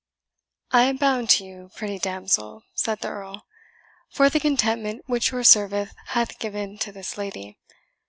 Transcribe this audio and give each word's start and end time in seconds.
"I 0.71 0.85
am 0.85 0.97
bound 0.97 1.29
to 1.29 1.45
you, 1.45 1.69
pretty 1.75 1.99
damsel," 1.99 2.63
said 2.73 3.01
the 3.01 3.09
Earl, 3.09 3.45
"for 4.09 4.31
the 4.31 4.39
contentment 4.39 5.03
which 5.05 5.29
your 5.29 5.43
service 5.43 5.93
hath 6.07 6.39
given 6.39 6.79
to 6.79 6.91
this 6.91 7.19
lady." 7.19 7.59